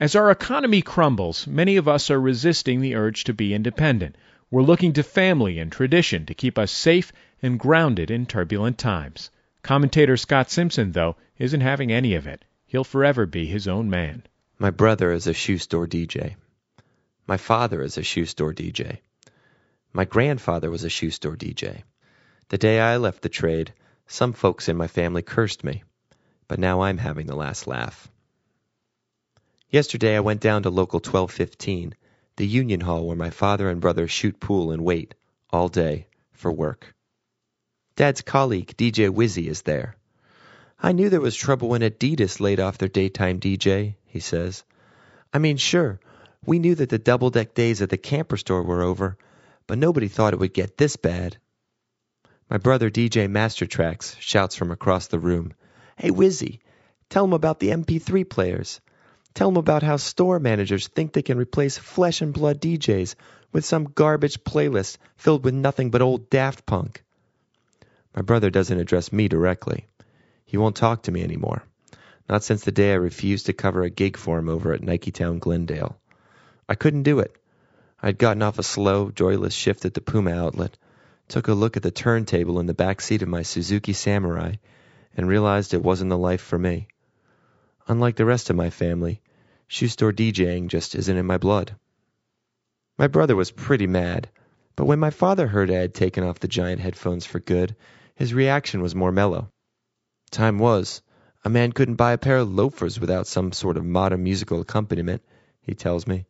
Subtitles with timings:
[0.00, 4.14] As our economy crumbles, many of us are resisting the urge to be independent.
[4.48, 9.30] We're looking to family and tradition to keep us safe and grounded in turbulent times.
[9.62, 12.44] Commentator Scott Simpson, though, isn't having any of it.
[12.64, 14.22] He'll forever be his own man.
[14.56, 16.36] My brother is a shoe store DJ.
[17.26, 18.98] My father is a shoe store DJ.
[19.92, 21.82] My grandfather was a shoe store DJ.
[22.50, 23.74] The day I left the trade,
[24.06, 25.82] some folks in my family cursed me,
[26.46, 28.08] but now I'm having the last laugh.
[29.70, 31.94] Yesterday I went down to Local 1215,
[32.36, 35.14] the union hall where my father and brother shoot pool and wait,
[35.50, 36.94] all day, for work.
[37.94, 39.96] Dad's colleague, DJ Wizzy, is there.
[40.80, 44.64] I knew there was trouble when Adidas laid off their daytime DJ, he says.
[45.34, 46.00] I mean, sure,
[46.46, 49.18] we knew that the double deck days at the camper store were over,
[49.66, 51.36] but nobody thought it would get this bad.
[52.48, 55.52] My brother DJ Master Tracks shouts from across the room,
[55.96, 56.60] Hey Wizzy,
[57.10, 58.80] tell him about the MP3 players.
[59.34, 63.14] Tell him about how store managers think they can replace flesh and blood DJs
[63.52, 67.04] with some garbage playlist filled with nothing but old Daft Punk.
[68.14, 69.86] My brother doesn't address me directly.
[70.44, 71.62] He won't talk to me anymore.
[72.28, 75.38] Not since the day I refused to cover a gig for him over at Niketown
[75.38, 75.96] Glendale.
[76.68, 77.36] I couldn't do it.
[78.02, 80.76] I'd gotten off a slow, joyless shift at the Puma outlet
[81.28, 84.54] took a look at the turntable in the back seat of my Suzuki Samurai,
[85.14, 86.88] and realized it wasn't the life for me.
[87.86, 89.20] Unlike the rest of my family,
[89.68, 91.76] shoe store DJing just isn't in my blood.
[92.98, 94.30] My brother was pretty mad,
[94.74, 97.76] but when my father heard I had taken off the giant headphones for good,
[98.14, 99.52] his reaction was more mellow.
[100.30, 101.02] Time was,
[101.44, 105.22] a man couldn't buy a pair of loafers without some sort of modern musical accompaniment,
[105.60, 106.26] he tells me.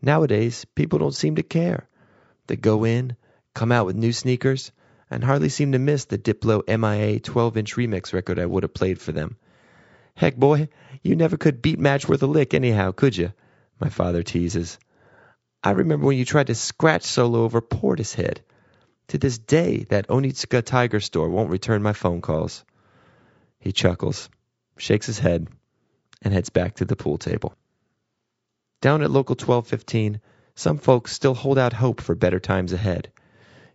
[0.00, 1.86] Nowadays, people don't seem to care.
[2.46, 3.14] They go in,
[3.54, 4.72] come out with new sneakers,
[5.10, 8.72] and hardly seem to miss the Diplo MIA 12 inch remix record I would have
[8.72, 9.36] played for them.
[10.14, 10.68] Heck, boy,
[11.02, 13.32] you never could beatmatch worth a lick anyhow, could you?
[13.80, 14.78] My father teases.
[15.62, 18.38] I remember when you tried to scratch solo over Portishead.
[19.08, 22.64] To this day, that Onitsuka Tiger store won't return my phone calls.
[23.58, 24.28] He chuckles,
[24.76, 25.48] shakes his head,
[26.22, 27.54] and heads back to the pool table.
[28.80, 30.20] Down at Local 1215,
[30.54, 33.12] some folks still hold out hope for better times ahead.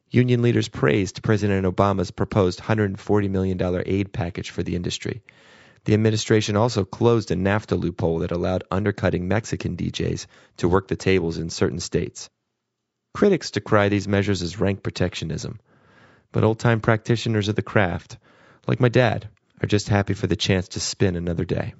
[0.09, 5.21] Union leaders praised President Obama's proposed $140 million aid package for the industry.
[5.85, 10.25] The administration also closed a NAFTA loophole that allowed undercutting Mexican DJs
[10.57, 12.27] to work the tables in certain states.
[13.13, 15.59] Critics decry these measures as rank protectionism,
[16.31, 18.17] but old time practitioners of the craft,
[18.67, 19.29] like my dad,
[19.61, 21.75] are just happy for the chance to spin another day.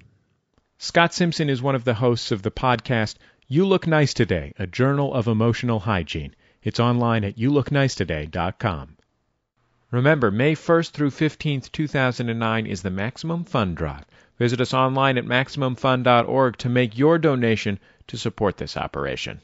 [0.78, 3.16] Scott Simpson is one of the hosts of the podcast
[3.48, 6.36] You Look Nice Today, a journal of emotional hygiene.
[6.62, 8.94] It's online at youlooknicetoday.com.
[9.91, 14.06] Remember, May 1st through 15th, 2009 is the Maximum Fund Drive.
[14.40, 19.41] Visit us online at MaximumFund.org to make your donation to support this operation.